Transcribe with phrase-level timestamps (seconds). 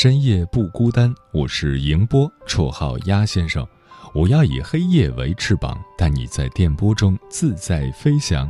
[0.00, 3.66] 深夜不孤单，我是迎波，绰号鸭先生。
[4.14, 8.48] 我要以黑夜为翅膀，带你在电波中自在飞翔。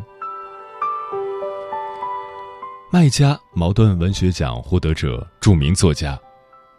[2.93, 6.21] 麦家茅盾文学奖获得者，著名作家。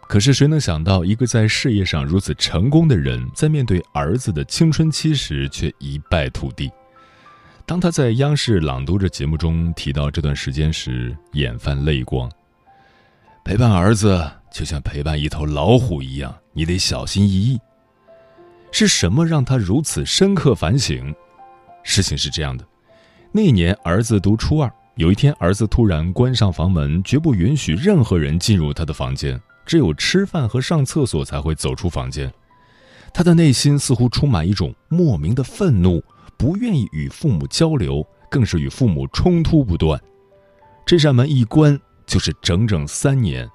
[0.02, 6.70] 可是谁能想到，一个在事业上如此成功的人，在面对儿子的青春期时，却一败涂地。
[7.66, 12.30] 当他在央视朗读者节目中提到这段时间时，眼泛泪光。
[13.42, 14.30] 陪伴儿子。
[14.52, 17.58] 就像陪伴一头老虎一样，你得小心翼翼。
[18.72, 21.14] 是什么让他如此深刻反省？
[21.82, 22.64] 事情是这样的：
[23.32, 32.32] 那年儿子读初二，有一天儿子突然关上房门，绝不允许任何人进入他的房间，只有吃饭和上厕所才会走出房间。
[33.12, 36.02] 他的内心似乎充满一种莫名的愤怒，
[36.36, 40.00] 不愿意与父母交流，更是与父母冲突不断。
[40.86, 43.48] 这扇门一关，就是整整三年。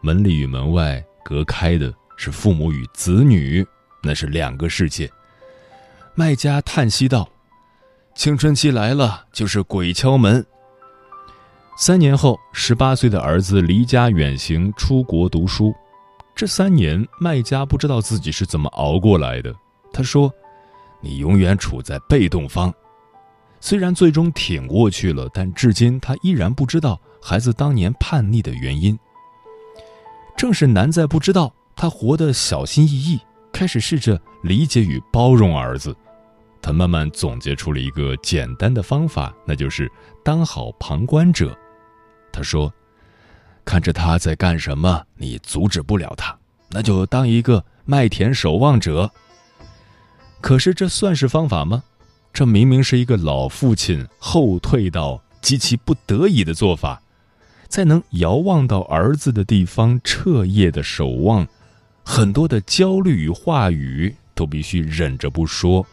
[0.00, 3.66] 门里与门外隔开的是父母与子女，
[4.02, 5.10] 那是两个世界。
[6.14, 7.28] 卖家叹息道
[8.14, 10.44] ：“青春期来了，就是鬼敲门。”
[11.76, 15.72] 三年后，十八岁的儿子离家远行出国读书，
[16.34, 19.54] 这三年，卖家不知道自己是怎么熬过来的。
[19.92, 20.32] 他说
[21.00, 22.72] ：“你永远处在被动方。”
[23.60, 28.96] 虽然最终挺过去了，但至今他依然不知道孩子当年叛逆的原因。
[30.38, 33.18] 正是难在不知道，他活得小心翼翼，
[33.52, 35.94] 开始试着理解与包容儿子。
[36.62, 39.90] 他慢慢总结出了一个简单的方法，那就是
[40.24, 41.58] 当好旁观者。
[42.32, 42.72] 他说
[43.66, 46.38] ：“看着他在干什么，你阻止不了他，
[46.70, 49.10] 那就当一个麦田守望者。”
[50.40, 51.82] 可是这算是方法吗？
[52.32, 57.02] 这明明是一个老父亲后退到极其不得已的做法。
[57.68, 61.46] 在能遥望到儿子的地方彻夜的守望，
[62.02, 65.86] 很多的焦虑与话语都必须忍着不说。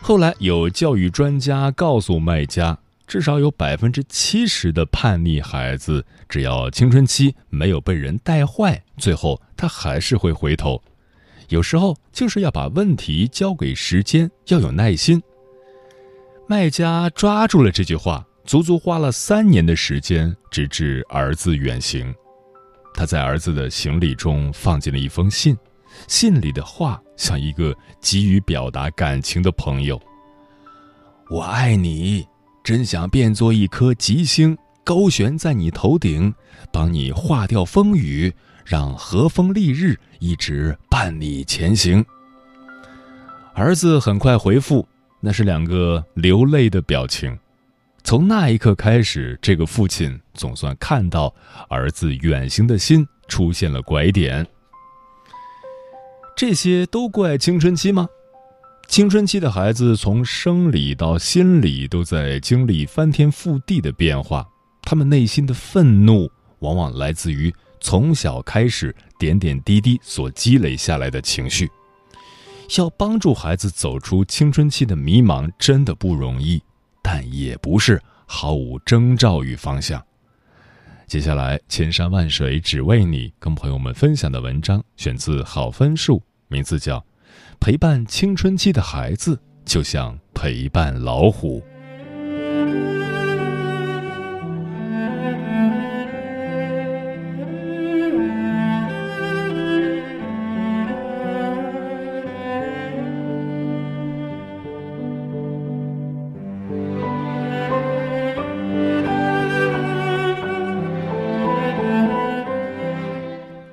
[0.00, 10.80] 后来有教育专家告诉卖家，至少有百分之七十的叛逆孩子，只要青春期没有被人带坏，最后他还是会回头。
[11.48, 15.22] 有时候就是要把问题交给时间，要有耐心。
[16.46, 18.27] 卖家抓住了这句话。
[18.48, 22.14] 足足花了三年的时间，直至儿子远行。
[22.94, 25.54] 他在儿子的行李中放进了一封信，
[26.06, 30.00] 信里的话像一个急于表达感情的朋友
[31.28, 32.26] ：“我爱你，
[32.64, 36.32] 真想变作一颗吉星，高悬在你头顶，
[36.72, 38.32] 帮你化掉风雨，
[38.64, 42.02] 让和风丽日一直伴你前行。”
[43.52, 44.88] 儿子很快回复，
[45.20, 47.38] 那是两个流泪的表情。
[48.08, 51.34] 从那一刻开始，这个父亲总算看到
[51.68, 54.46] 儿子远行的心出现了拐点。
[56.34, 58.08] 这些都怪青春期吗？
[58.86, 64.48] 青春期的孩子从生理到心理都在经历翻天覆地的变化，
[64.80, 66.30] 他们内心的愤怒
[66.60, 71.70] 往往来自于从小开始点点滴滴所积累下来的情绪。
[72.78, 76.62] 要帮助孩子走出青春期的迷茫，真的不容易。
[77.02, 80.04] 但也不是毫无征兆与方向。
[81.06, 86.98] 接下来，千山万水只为你，跟朋友们分享的文章选自好分数，名字叫
[87.58, 91.60] 《陪伴青春期的孩子就像陪伴老虎》。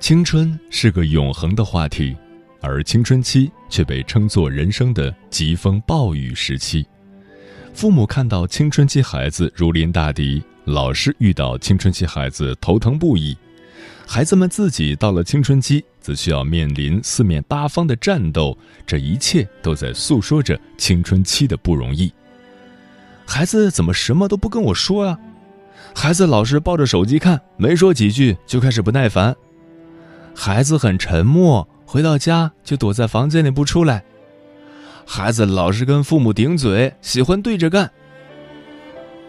[0.06, 2.16] 青春是个永恒的话题，
[2.60, 6.86] 而青春期却被称作人生的疾风暴雨时期。
[7.74, 13.36] 父母看到青春期孩子如临大敌，老师遇到青春期孩子头疼不已，
[14.06, 18.56] 孩子们自己到了青春期，则需要面临四面八方的战斗，
[18.86, 22.12] 这一切都在诉说着青春期的不容易。
[23.26, 25.18] 孩子怎么什么都不跟我说啊？
[25.96, 29.34] 孩子老是抱着手机看，没说几句就开始不耐烦。
[30.38, 34.04] 孩子很沉默，回到家就躲在房间里不出来。
[35.06, 37.90] 孩子老是跟父母顶嘴，喜欢对着干。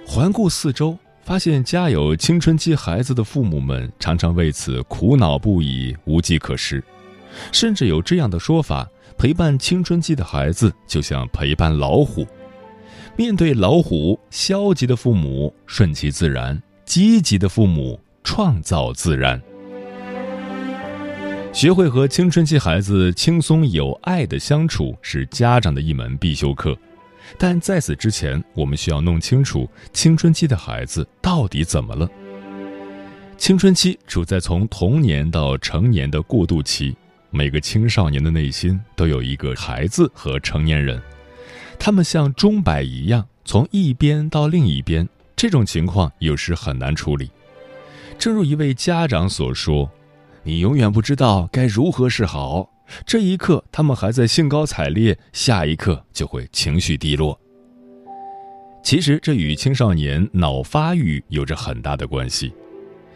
[0.05, 6.83] 环顾四周，发现家有青春期孩子的父母们常常为此苦恼不已，无计可施。
[7.53, 8.85] 甚至有这样的说法：
[9.17, 12.27] 陪伴青春期的孩子，就像陪伴老虎。
[13.15, 19.41] 面对老虎，消极的父母顺其自然，积极的父母创造自然。
[21.57, 26.77] 学会和青春期孩子轻松有爱的相处，是家长的一门必修课。
[27.35, 32.07] 但在此之前，我们需要弄清楚青春期的孩子到底怎么了。
[33.39, 36.95] 青春期处在从童年到成年的过渡期，
[37.31, 41.01] 每个青少年的内心都有一个孩子和成年人，
[41.79, 47.31] 他们像钟摆一样从一边到另一边，这种情况有时很难处理。
[48.19, 49.89] 正如一位家长所说。
[50.43, 52.69] 你永远不知道该如何是好。
[53.05, 57.37] 这一刻，他们还在兴高采烈；下一刻，就会情绪低落。
[58.81, 62.53] 其实，这与青少年脑发育有着很大的关系。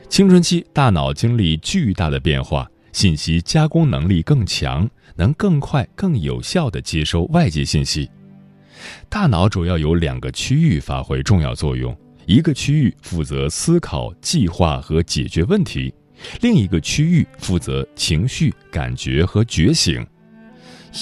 [0.09, 8.09] 青春期大脑经历巨大的变化，信息加工能力更强，能更快、更有效地接收外界信息。
[9.07, 11.95] 大脑主要有两个区域发挥重要作用，
[12.25, 15.93] 一个区域负责思考、计划和解决问题。
[16.41, 20.05] 另一个区域负责情绪、感觉和觉醒。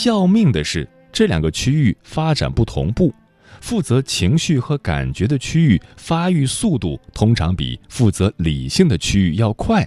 [0.06, 3.14] 要命的是，这两个区域发展不同步。
[3.62, 9.86] 负责情绪和感觉的区域发育速度通常比负责理性的区域要快，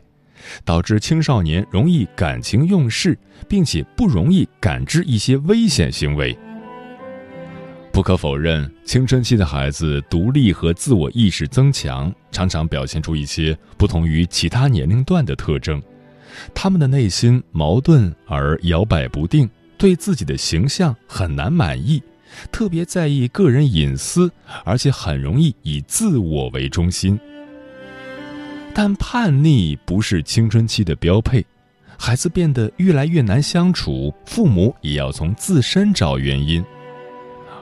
[0.64, 3.18] 导致青少年容易感情用事，
[3.48, 6.36] 并且不容易感知一些危险行为。
[7.92, 15.80] 不可否认，青春期的孩子独立和自我意识增强，常常表现出一些不同于其他年龄段的特征。
[16.54, 22.02] 他们的内心矛盾而摇摆不定，对自己的形象很难满意，
[22.50, 24.32] 特别在意个人隐私，
[24.64, 27.20] 而且很容易以自我为中心。
[28.72, 31.44] 但叛逆不是青春期的标配，
[31.98, 36.64] 孩子变得越来越难相处，父母也要从自身找原因。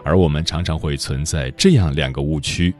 [0.04, 2.74] 而我们常常会存在这样两个误区：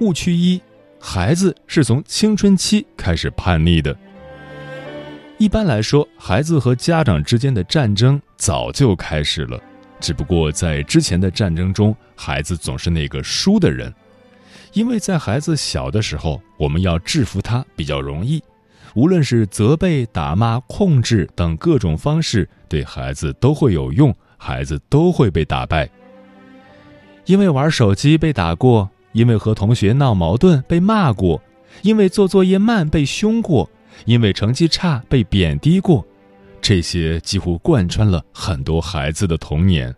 [0.00, 0.60] 误区一，
[0.98, 3.96] 孩子是从青春期开始叛逆的。
[5.38, 9.60] 一般来说，孩子和家长之间的战争早就开始了，
[10.00, 13.92] 只不过在之前的战争中，孩子总是那个输的人，
[14.72, 18.42] 因为在孩子小的时候，我们要制服他比较容易，
[18.94, 24.14] 无论是责备、打骂、控制等各种方式，对孩子都会有用。
[24.36, 25.88] 孩子都会被打败，
[27.26, 31.40] 因为玩手机被打过，因为和同学闹矛盾被骂过，
[31.82, 33.68] 因为做作业慢被凶过，
[34.04, 36.04] 因为成绩差被贬低过，
[36.60, 39.94] 这些几乎贯穿了很多孩子的童年。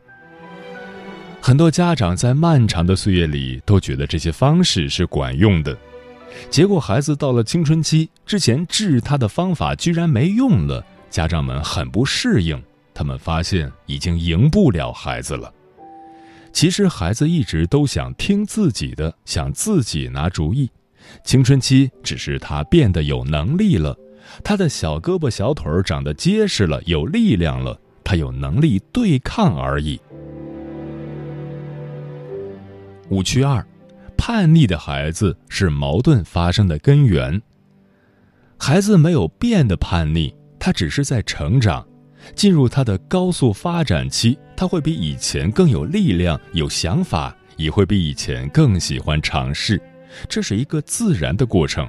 [1.40, 5.76] 很多家长在漫长的岁月里都觉得这些方式是管用的，
[6.50, 12.60] 结果孩子到了青春期之前治他的方法居然没用了，家长们很不适应。
[12.96, 15.52] 他们发现已经赢不了孩子了。
[16.50, 20.70] 其实孩子一直都想听自己的，想自己拿主意。
[21.22, 23.94] 青春期只是他变得有能力了，
[24.42, 30.00] 他的小胳膊小腿长得结实了，有力量了，他有能力对抗而已。
[33.10, 33.62] 误区二：
[34.16, 37.42] 叛逆的孩子是矛盾发生的根源。
[38.58, 41.86] 孩子没有变得叛逆，他只是在成长。
[42.34, 49.80] 进入他的高速发展期，他会比以前更有力量、有想法，也会比以前更喜欢尝试。
[50.28, 51.88] 这是一个自然的过程，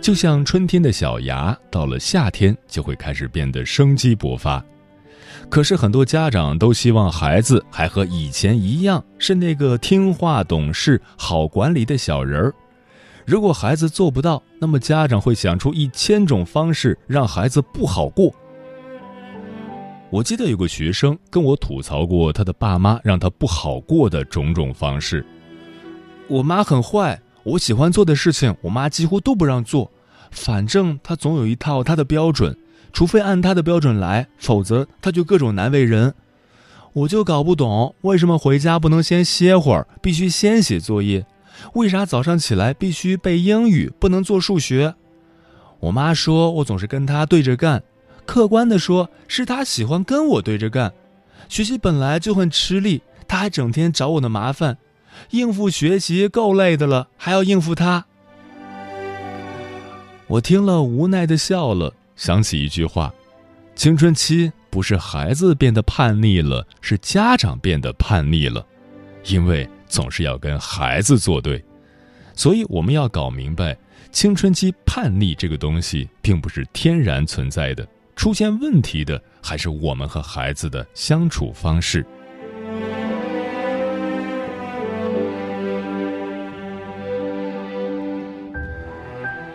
[0.00, 4.62] 就像春天的小芽，到了夏天就会开始变得生机勃发。
[5.48, 12.54] 可是很多家长都希望孩子还和以前一样，是那个听话、懂事、好管理的小人儿。
[13.24, 18.34] 如果孩子做不到，那么家长会想出一千种方式让孩子不好过。
[20.12, 25.24] 我记得有个学生跟我吐槽过他的爸妈让他不好过的种种方式。
[26.28, 29.90] 我妈很坏，我喜欢做的事情，我妈几乎都不让做。
[30.30, 32.54] 反正她总有一套她的标准，
[32.92, 36.12] 除非按她的标准来，否则她就各种难为人。
[36.92, 41.24] 我就搞不懂为什么回家不能先歇会儿，必须先写作业？
[41.72, 44.94] 为啥早上起来必须背英语，不能做数学？
[45.80, 47.82] 我妈说我总是跟他对着干，
[48.24, 50.92] 客观的说，是他喜欢跟我对着干。
[51.48, 54.78] 学习本来就很吃力，他还整天找我的麻烦，
[55.30, 58.06] 应付学习够累的了，还要应付他。
[60.28, 63.12] 我听了无奈的笑了，想起一句话：
[63.74, 68.64] 青春期不是孩子变得叛逆了，是家长变得叛逆了，
[69.26, 71.62] 因为总是要跟孩子作对，
[72.34, 73.76] 所以我们要搞明白，
[74.10, 82.06] 青春期叛逆这个东西并不是天然存在的，出现问题的还是我们和孩子的相处方式。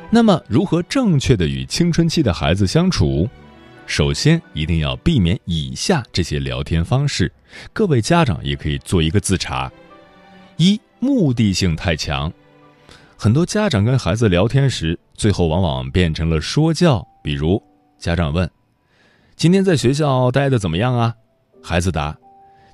[0.09, 3.29] 那么，如何正确的与青春期的孩子相处？
[3.85, 7.31] 首先，一定要避免以下这些聊天方式。
[7.73, 9.71] 各位家长也可以做一个自查：
[10.55, 12.31] 一、目的性太强。
[13.17, 17.05] 很多家长跟孩子聊天时，最后往往变成了说教。
[17.21, 17.61] 比如，
[17.97, 18.49] 家长问
[19.35, 21.15] ：“今天在学校待的怎么样啊？”
[21.63, 22.17] 孩子答：“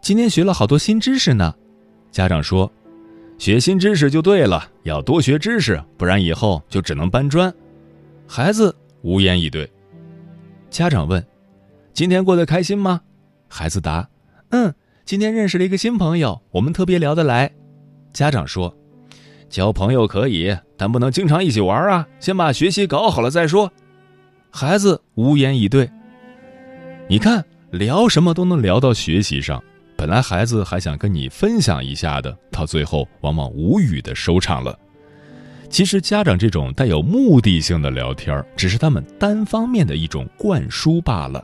[0.01, 1.53] 今天学了好多新知识呢。”
[2.11, 2.71] 家长说。
[3.39, 7.53] 学新知识就对了，要多学知识，不然以后就只能搬砖。
[8.27, 9.69] 孩子无言以对。
[10.69, 11.25] 家长问
[11.93, 13.01] ：“今天过得开心吗？”
[13.49, 14.07] 孩子答
[14.51, 17.51] ：“嗯，今天认识了一个新朋友，我们特别聊得来。”
[18.13, 18.73] 家长说
[19.49, 23.73] ：“交朋友可以，但不能经常一起玩啊，先把学习搞好了再说。”
[24.55, 25.89] 孩子无言以对。
[27.10, 29.62] 你看，聊什么都能聊到学习上。
[29.98, 34.77] 本来孩子还想跟你分享一下的，到最后往往无语的收场了。
[35.72, 41.43] 其实家长这种带有目的性的聊天，只是他们单方面的一种灌输罢了。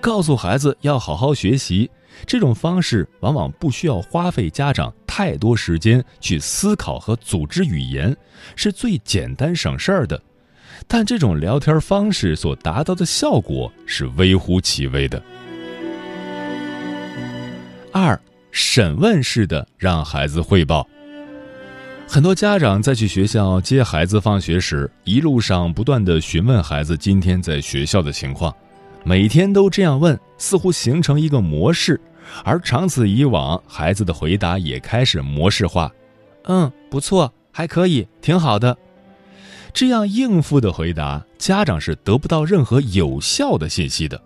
[0.00, 1.90] 告诉孩子要好好学习，
[2.24, 8.16] 这种方式往往不需要花费家长太多时间去思考和组织语言，
[8.54, 10.18] 是最简单省事儿的。
[10.86, 15.22] 但这种聊天方式所达到的效果是微乎其微的。
[17.92, 18.18] 二
[18.50, 20.86] 审问式的让孩子汇报。
[22.08, 28.54] 很多家长在去学校接孩子放学时，一路上不断的询问孩子今天在学校的情况，
[29.02, 32.00] 每天都这样问，似乎形成一个模式，
[32.44, 35.90] 而长此以往，孩子的回答也开始模式化。
[36.44, 38.76] 嗯，不错，还可以，挺好的。
[39.76, 44.18] 这样应付的回答，家长是得不到任何有效的信息的。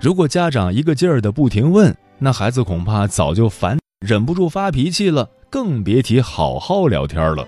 [0.00, 7.44] 如果家长一个劲儿的不停问，那孩子恐怕早就烦，忍不住发脾气了，更别提好好聊天了。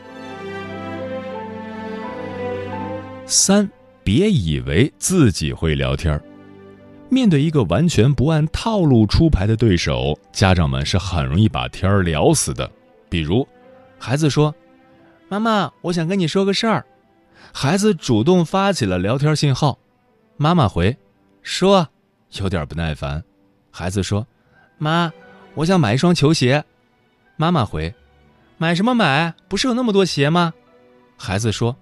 [3.26, 3.70] 三，
[4.02, 6.20] 别以为自己会聊天
[7.08, 12.68] 面对一个完全不按套路出牌的对手，家长们是很容易把天儿聊死的。
[13.08, 13.46] 比如，
[14.00, 14.52] 孩子说
[15.30, 16.84] ：“妈妈，我想跟你说个事儿。”
[17.56, 19.78] 孩子主动发起了聊天信号，
[20.36, 20.98] 妈妈回
[21.40, 21.88] ：“说。”
[22.40, 23.22] 有点不耐烦，
[23.70, 24.26] 孩子说。
[24.76, 25.12] 妈，
[25.54, 26.64] 我想买一双球鞋。
[27.36, 27.94] 妈妈回
[28.58, 29.32] ：“买什么买？
[29.46, 30.52] 不是有那么多鞋吗？”
[31.16, 31.76] 孩子说：“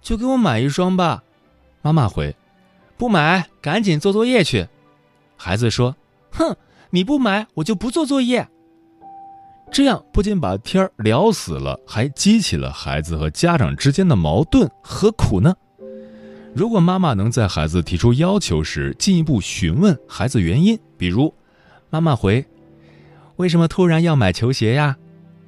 [0.00, 1.22] 就给我买一双吧。”
[1.82, 2.34] 妈妈回
[2.96, 4.66] ：“不买，赶紧做作业去。”
[5.36, 5.94] 孩子说
[6.32, 6.56] ：“哼，
[6.88, 8.48] 你不买，我就不做作业。”
[9.70, 15.54] 这样不仅把天儿聊死了，还激起了孩子和家长之间的矛盾，何苦呢？
[16.54, 21.32] 如果妈妈能在孩子提出要求时进一步询问孩子原因，比如。
[21.90, 22.44] 妈妈回
[23.36, 24.96] ：“为什么突然要买球鞋呀？”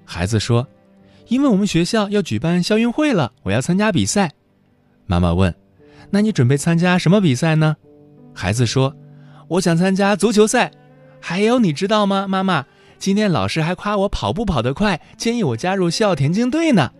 [0.07, 0.67] 孩子说
[1.29, 4.33] ：“因为我们学校要举办校运会了，我要参加比赛。”
[5.07, 5.55] 妈妈问
[6.11, 7.77] ：“那你准备参加什么比赛呢？”
[8.33, 8.97] 孩子说
[9.49, 10.71] ：“我想参加足球赛。”
[11.21, 12.65] 还有你知道吗，妈妈？
[13.00, 16.92] 今天老师还夸我跑步跑得快，建议我加入校田径队呢。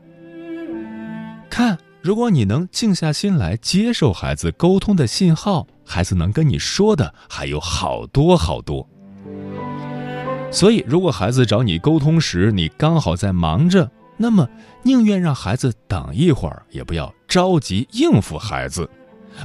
[1.51, 8.89] 看，如果你能静下心来接受孩子沟通的信号，孩子能跟你说的还有好多好多。
[10.51, 14.49] 所以，如果孩子找你沟通时，你刚好在忙着，那么
[14.83, 18.89] 宁愿让孩子等一会儿，也不要着急应付孩子。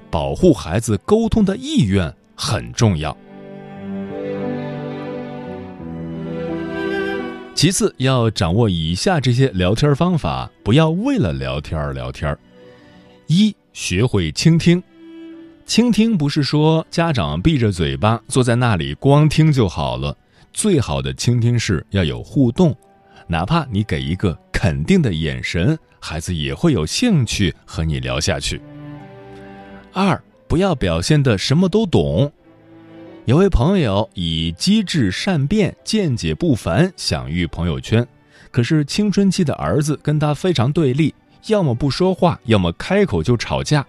[0.09, 3.15] 保护孩子沟通的意愿很重要。
[7.55, 12.37] 其次，要掌握以下这些聊天方法，不要为了聊天而聊天。
[13.27, 14.83] 一、学会倾听。
[15.65, 20.15] 倾听不是说家长闭着嘴巴坐在那里光听就好了。
[20.51, 22.75] 最好的倾听是要有互动，
[23.25, 28.61] 哪怕你给一个肯定的眼神，孩子也会有兴趣和你聊下去。
[29.93, 32.29] 二，不要表现的什么都懂。
[33.25, 38.07] 有位朋友以机智善变、见解不凡享誉朋友圈，
[38.51, 41.11] 可是青春期的儿子跟他非常对立，
[41.47, 43.83] 要么不说话，要么开口就吵架。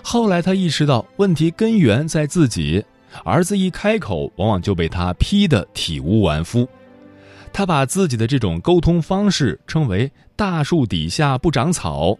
[0.00, 2.82] 后来他意识到问题根源在自己，
[3.22, 6.66] 儿子一开口，往往就被他批得体无完肤。
[7.52, 12.18] 他把自己的这种沟通方式称为“大树底下不长草”。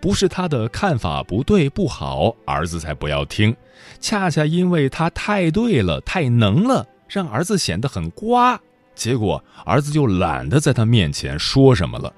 [0.00, 3.54] 不是他的看法不对不好，儿子才不要听。
[4.00, 8.60] 恰恰因为他太对了，太能了，让儿子显得很瓜。
[8.94, 12.12] 结果儿子就懒得在他面前说什么了。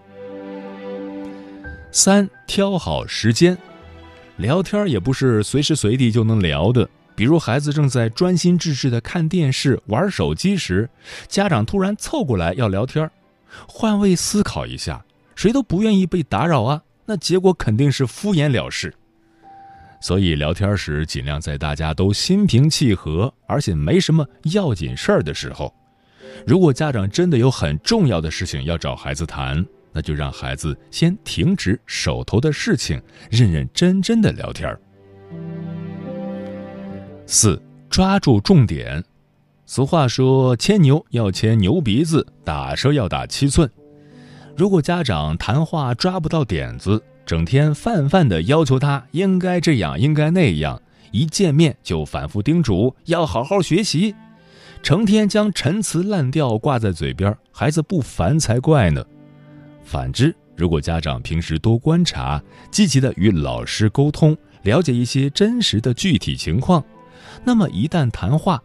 [1.92, 3.56] 三挑好时间，
[4.36, 6.88] 聊天也不是随时随地就能聊的。
[7.14, 10.90] 比如孩子正在专心致志的看电视、玩手机时，
[11.28, 13.08] 家长突然凑过来要聊天，
[13.68, 15.04] 换位思考一下，
[15.36, 16.82] 谁都不愿意被打扰啊。
[17.06, 18.94] 那结果肯定是敷衍了事，
[20.00, 25.74] 所以聊天时尽量在大家都心平气和，而且没什么要紧事儿的时候。
[26.46, 34.76] 如果家长真的有很重要的事情要找孩子谈，那就让孩子先停止手头的事情，认认真真的聊天。
[37.26, 39.02] 四，抓住重点。
[39.66, 43.70] 俗话说：“牵牛要牵牛鼻子，打蛇要打七寸。”
[44.56, 50.80] 如果家长谈话抓不到点子，整天泛泛的要求他应该这样应该那样，
[51.10, 54.14] 一见面就反复叮嘱要好好学习，
[54.80, 59.04] 成天将陈词滥调挂在嘴边，孩子不烦才怪呢。
[59.82, 66.84] 反之，如果家长平时多观察，积极的与老师沟通，了解一些真实的具体情况，
[67.42, 68.62] 那么一旦谈话，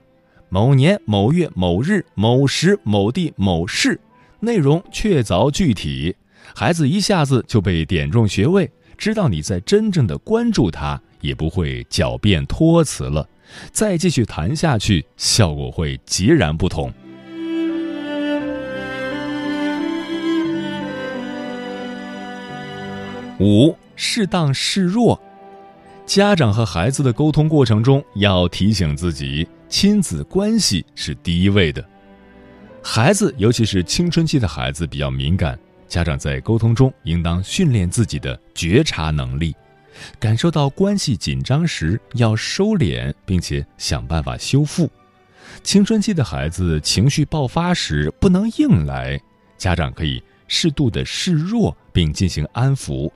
[0.50, 4.00] 某年某月某日某时某地某事。
[4.41, 6.15] 内容确凿具体，
[6.55, 13.27] 孩子一下子就被点中穴位，知道你在真正的关注他，也不会狡辩托辞了。
[13.72, 16.93] 再继续谈下去，效果会截然不同。
[23.39, 25.19] 五，适当示弱，
[26.06, 31.84] 家长和孩子的沟通过程中，要提醒自己，亲子关系是第一位的。
[32.91, 39.56] 孩子，尤其是青春期的孩子比较敏感，家长在沟通中应当训练自己的觉察能力，
[40.17, 44.89] 感受到关系紧张时要收敛，并且想办法修复。
[45.62, 49.21] 青春期的孩子情绪爆发时不能硬来，
[49.56, 53.12] 家长可以适度的示弱并进行安抚，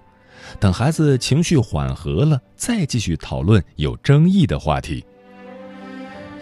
[0.60, 5.04] 等孩子情绪缓和了，再继续讨论有争议的话题。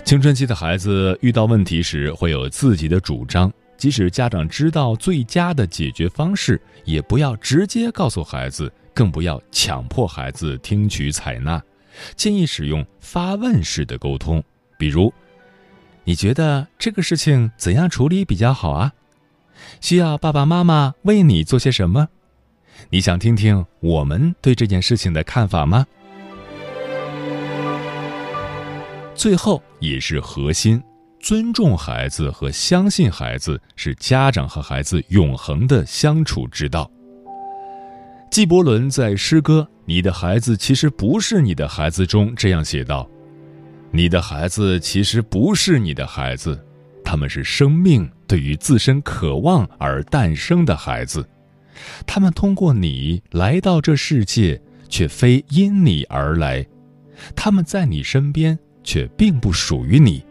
[0.04, 11.62] 青春期的孩子遇到问题时会有自己的主张，即使家长知道最佳的解决方式，也不要直接告诉孩子，更不要强迫孩子听取采纳。
[12.16, 14.44] 建议使用发问式的沟通，
[14.78, 15.14] 比如
[16.04, 18.92] ：“你觉得这个事情怎样处理比较好啊？
[19.80, 22.10] 需要爸爸妈妈为你做些什么？
[22.90, 25.86] 你想听听我们对这件事情的看法吗？”
[29.22, 30.82] 最后也是核心，
[31.20, 36.90] 尊重孩子和相信孩子是家长和孩子永恒的相处之道。
[38.32, 43.08] 纪伯伦在诗歌《你的孩子其实不是你的孩子》中这样写道
[43.94, 46.60] ：“你的孩子其实不是你的孩子，
[47.06, 51.24] 他们是生命对于自身渴望而诞生的孩子，
[52.08, 56.66] 他们通过你来到这世界，却非因你而来，
[57.36, 60.24] 他们在你身边。”却并不属于你，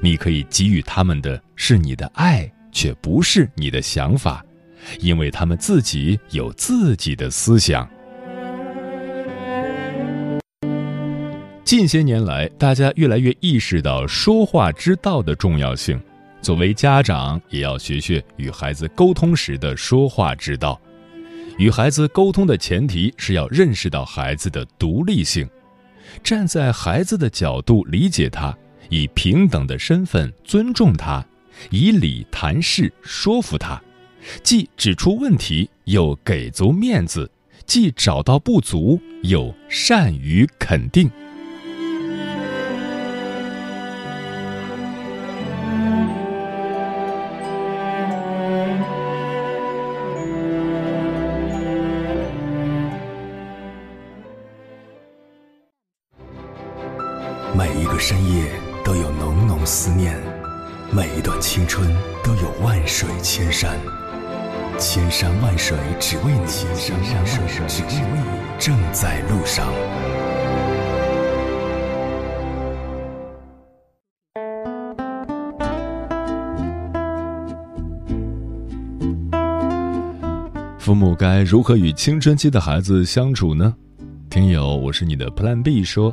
[0.00, 4.44] 你可以给予他们的是你的爱，却不是你的想法，
[5.00, 7.88] 因为他们自己有自己的思想。
[11.64, 16.00] 近些年来，大家越来越意识到说话之道的重要性，
[16.42, 20.78] 作为家长也要学学与孩子沟通时的说话之道。
[21.56, 25.48] 与孩子沟通的前提是要认识到孩子的独立性。
[26.22, 28.56] 站在孩子的角度理解他，
[28.88, 31.24] 以平等的身份尊重他，
[31.70, 33.80] 以理谈事说服他，
[34.42, 37.30] 既指出问题又给足面子，
[37.66, 41.10] 既找到不足又善于肯定。
[81.44, 83.74] 如何与青春期的孩子相处呢？
[84.30, 86.12] 听友，我是你的 Plan B 说，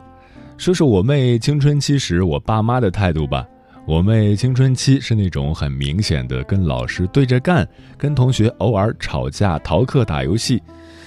[0.58, 3.46] 说说我妹青春期时我爸妈的态度吧。
[3.88, 7.66] 我妹青春期是那种很明显的跟老师对着干，
[7.98, 10.62] 跟同学偶尔吵架、逃课、打游戏，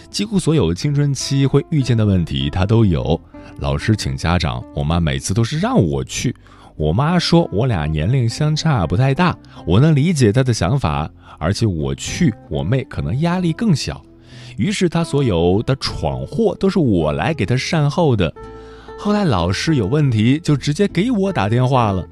[0.08, 3.20] 几乎所有青春期会遇见的问题她都有。
[3.58, 6.34] 老师请家长，我妈每次都是让我去。
[6.76, 11.10] 我妈说我俩年龄相差不太大，我能理解她的想法。
[11.36, 14.00] 而且我去，我妹可能压力更小，
[14.56, 18.32] 于是她所有的闯祸都是我来给她善后的。
[18.98, 22.06] 后来老师有问题就直接给我打电话了，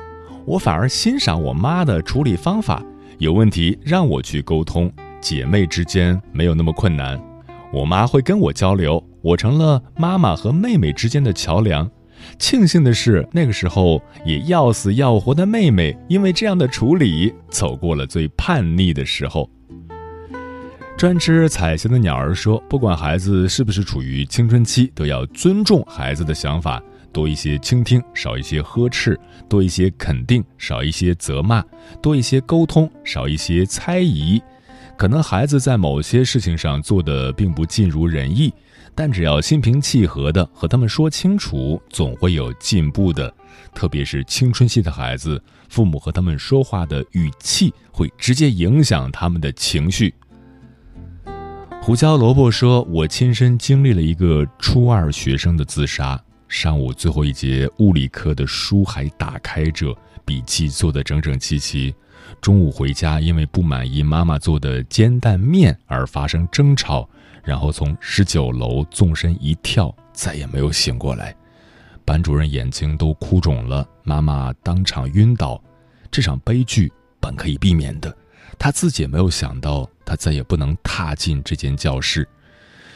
[0.44, 2.82] 我反而欣赏我妈的处理方法，
[3.18, 7.20] 有问题让我去沟通，姐妹之间没有那么困难。
[7.72, 11.90] 我妈会跟我交流，我成了妈妈和妹妹之间的桥梁。
[12.38, 19.48] 庆幸的是，那个时候也要死要活的妹妹，因为这样的处理，走过了最叛逆的时候。
[20.96, 26.80] 专吃彩霞的鸟儿说：“不管孩子是不是处于青春期，都要尊重孩子的想法，
[27.12, 29.14] 多一些倾听，少一些呵斥；
[29.48, 31.60] 多一些肯定，少一些责骂；
[32.00, 34.40] 多一些沟通，少一些猜疑。
[34.96, 38.52] 可能孩子在某些事情上做的并不尽如人意。”
[38.94, 43.32] 但只要心平气和的和他们说清楚，总会有进步的。
[43.74, 50.12] 特别是青春期的孩子，父母和他们说话的语气会直接影响他们的情绪。
[51.84, 56.18] 胡椒萝卜说：“我亲身经历了一个初二学生的自杀。
[56.46, 59.92] 上午最后一节物理课的书还打开着，
[60.24, 61.92] 笔记做得整整齐齐。
[62.40, 67.08] 中午回家，因为不满意妈妈做的煎蛋面而发生争吵。”
[67.42, 71.34] 然后从十九楼纵身一跳，再也没有醒过来。
[72.04, 75.60] 班主任眼睛都哭肿了，妈妈当场晕倒。
[76.12, 78.16] 这场悲剧本可以避免的，
[78.62, 82.28] 他自己也没有想到，他再也不能踏进这间教室。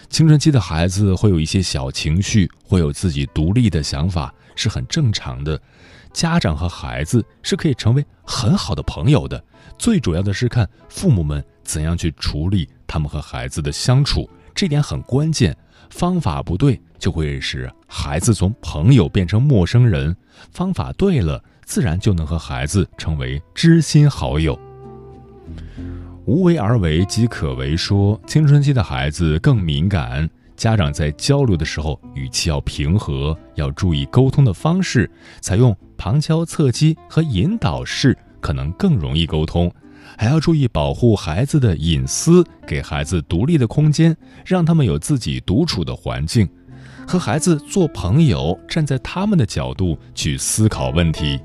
[0.08, 5.60] 青春期的孩子会有一些小情绪，会有自己独立的想法，是很正常的。
[6.12, 9.42] 家长和孩子是可以成为很好的朋友的，
[9.76, 14.30] 最主要的是看父母们怎样去处理他们和孩子的相处。
[14.54, 15.56] 这点很关键，
[15.90, 20.16] 方法不对就会使孩子从朋友变成陌生人，
[20.52, 24.56] 方法对了，自然就能和孩子成为知心好友。
[26.24, 35.08] 无为而为即可为，说青春期的孩子更敏感，家长在交流的时候语气要平和，要注意沟通的方式，
[35.40, 39.72] 采用旁敲侧击和引导式，可能更容易沟通。
[40.18, 46.48] 还要注意保护孩子的隐私，给孩子独立的空间，让他们有自己独处的环境，
[47.06, 51.38] 和孩子做朋友，站在他们的角度去思考问题。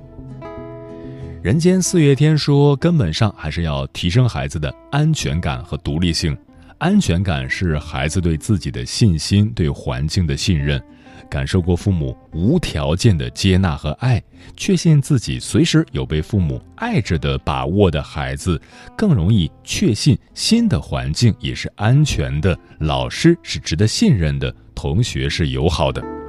[1.41, 6.37] 人间四月天说，根本上还是要提升孩子的安全感和独立性。
[6.77, 10.79] 安全感是孩子对自己的信心，对环境的信任。
[11.31, 14.21] 感受过父母无条件的接纳和爱，
[14.55, 18.61] 确信自己随时有被父母爱着的把握的孩子，
[18.95, 26.20] 更容易确信新的环境也是安全的，老师是值得信任的，同学是友好的。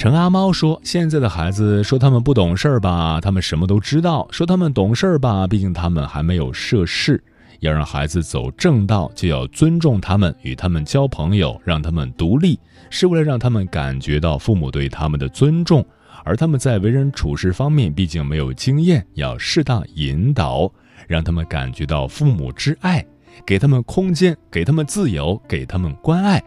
[0.00, 7.22] 陈阿猫说：“现在的孩子说他们不懂事儿吧，他们什么都知道；说他们懂事儿吧，毕竟他们还没有涉世。”
[7.60, 12.58] 要让孩子走正道，就要尊重他们，与他们交朋友，让他们独立，
[12.88, 15.84] 是为了让他们感觉到父母对他们的尊重。
[16.24, 20.72] 而他们在为人处事方面毕竟没有经验，要适当引导，
[21.08, 23.04] 让他们感觉到父母之爱，
[23.44, 26.42] 给他们空间，给他们自由，给他们关爱。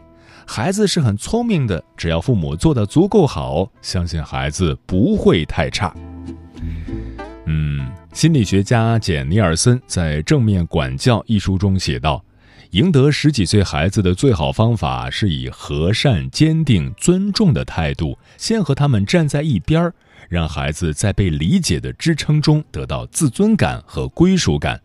[0.46, 5.94] 孩子是很聪明的，只要父母做得足够好，相信孩子不会太差。
[7.46, 7.92] 嗯。
[8.14, 12.24] 心理学家简·尼尔森在《正面管教》一书中写道
[12.70, 19.96] ：“赢得十几岁孩子的最好方法，是以和善、坚定、尊重的态度，先和他们站在一边儿，
[20.30, 24.80] 让孩子在被理解的支撑中得到自尊感和归属感。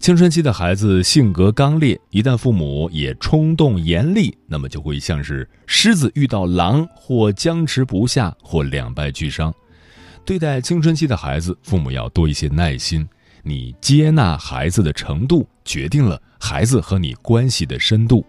[0.00, 9.54] 青春期的孩子性格刚烈，一旦父母也冲动严厉，那么就会像是狮子遇到狼，或僵持不下，或两败俱伤。”
[10.24, 13.06] 对待青春期的孩子，父母要多一些耐心。
[13.42, 18.24] 你接纳孩子的程度，决定了孩子和你关系的深度。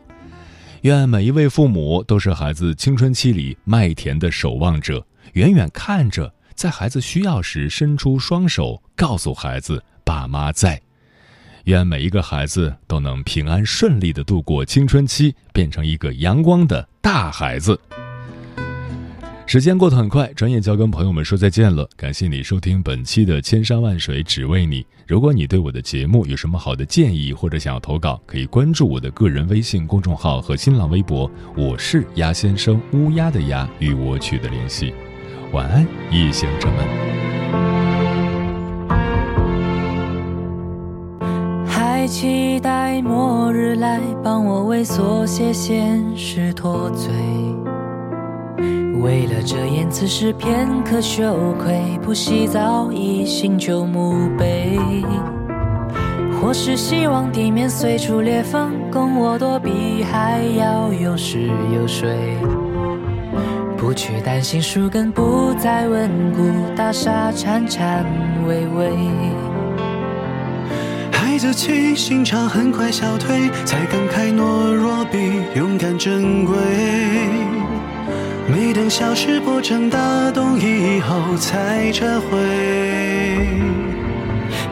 [0.81, 10.81] 愿每一位父母都是孩子青春期里麦田的守望者，远远看着，在孩子需要时伸出双手，告诉孩子爸妈在。
[11.65, 17.79] 愿每一个孩子都能平安顺利地度过青春期，变成一个阳光的大孩子。
[19.45, 21.85] 时间过得很快，转眼就要跟朋友们说再见了。
[21.97, 24.81] 感谢你收听本期的《千山万水只为你》。
[25.05, 34.93] 如果你对我的节目有什么好的建议，或者想要投稿，可以关注我的个人微信公众号和新浪微博，我是鸭先生，乌鸦的鸭，与我取得联系。
[35.51, 37.30] 晚安，异行者们。
[42.11, 47.09] 期待末日来帮我为所写现实脱罪。
[49.01, 54.77] 为了遮掩此时片刻羞愧，不惜早已醒旧墓碑，
[56.41, 62.35] 或是希望地面随处裂缝，供我躲避，还要有湿有水，
[63.77, 66.41] 不去担心树根不再稳固，
[66.75, 68.05] 大厦颤颤
[68.45, 68.91] 巍巍。
[71.41, 76.55] 孩子气，心肠很快消退，才感慨懦弱比勇敢珍贵。
[78.47, 79.97] 每当小事破成大
[80.31, 82.37] 洞以后才撤回，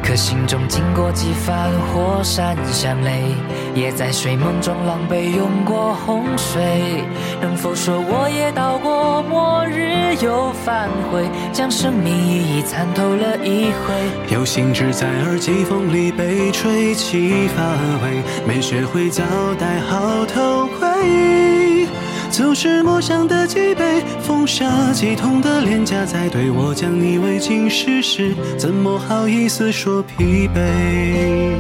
[0.04, 3.34] 可心中经过几番火山相雷，
[3.74, 7.04] 也在睡梦中狼狈涌过洪水。
[7.42, 14.34] 能否说我也到过末日又返回，将生命一一参透了一回。
[14.34, 17.64] 有心只在耳机风里被吹起发
[18.04, 19.24] 尾，没学会早
[19.58, 21.88] 戴好头盔。
[22.32, 31.56] 总是梦想的脊背，风沙激痛的脸颊，在对我讲你未经世事，怎么好意思说疲惫？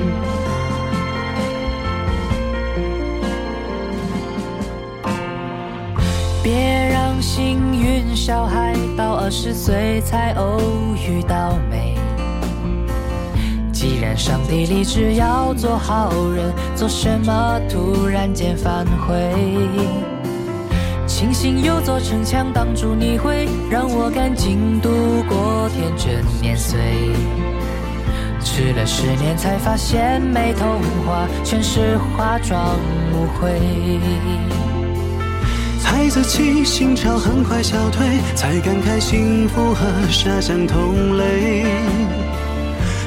[6.43, 6.53] 别
[6.91, 8.68] 让幸运小孩
[8.99, 10.59] 到二十岁才偶
[11.07, 11.95] 遇到美。
[13.71, 19.33] 既然上帝立志要做好人，做什么突然间反悔？
[21.07, 24.89] 庆幸有座城墙挡住你，会让我赶紧度
[25.29, 26.77] 过天真年岁。
[28.41, 32.75] 吃了十年才发现，没童话全是化妆
[33.13, 34.68] 误会。
[35.89, 41.65] 孩子气，心潮很快消退，才感慨幸福和傻相同类。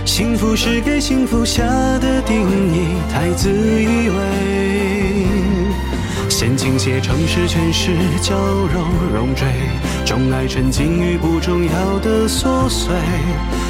[0.04, 1.62] 幸福是给幸福下
[2.00, 2.42] 的定
[2.74, 5.01] 义，太自以为。
[6.42, 9.46] 闲情写成诗，全是娇柔容坠，
[10.04, 12.92] 钟爱沉浸于不重要的琐碎。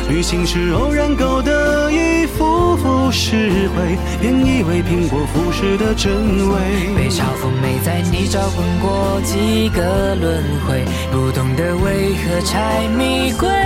[0.08, 6.14] 旅行是偶然勾得一幅幅诗绘，便以为苹果腐蚀的真
[6.48, 6.94] 伪。
[6.96, 13.61] 被嘲讽没在你找滚过几个轮回，不懂得为何柴米贵。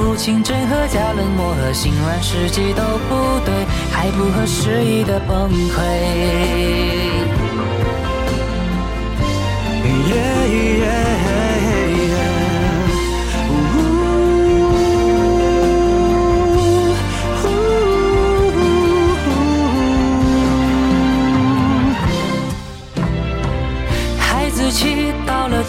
[0.00, 7.31] 不清真和假，冷漠和心软，时机都不对，还不合时宜的崩溃。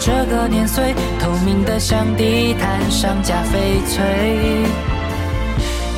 [0.04, 4.04] 这个年岁，透明的像地毯，上加翡翠，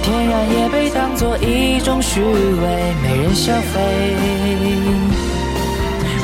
[0.01, 5.26] 天然也被当作一种虚伪，没人消费。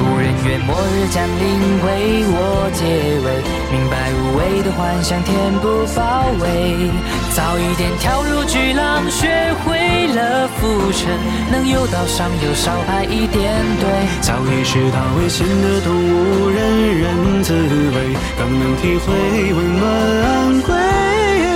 [0.03, 1.43] 无人愿末日降临
[1.87, 2.83] 为我结
[3.23, 3.27] 尾，
[3.71, 6.91] 明白无谓的幻想填不包围，
[7.35, 9.29] 早一点跳入巨浪，学
[9.63, 11.09] 会了浮沉，
[11.51, 13.89] 能游到上游少排一点队。
[14.21, 21.52] 早已知道危险的动物人人自危，更能体会温暖安慰。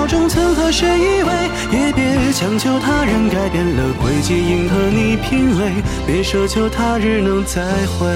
[0.00, 1.28] 潮中曾和谁依偎，
[1.70, 5.72] 也别强求他人改变了轨迹，迎合你品味，
[6.06, 7.60] 别奢求他日能再
[7.98, 8.08] 会。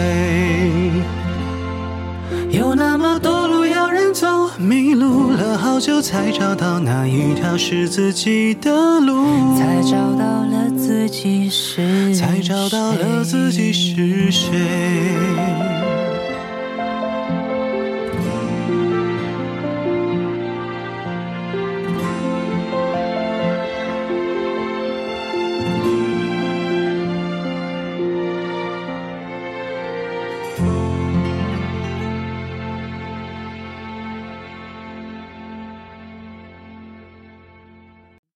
[2.50, 8.70] 有那么多路要人走，迷路了好久才找到那一条是自己的
[9.00, 14.56] 路，才找到了自己是，才找到了自己是谁。